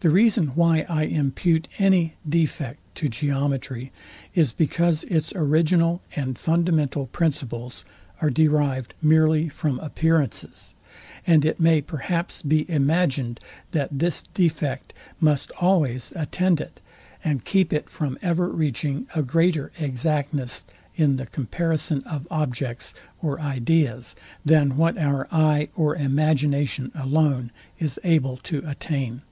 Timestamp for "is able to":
27.78-28.62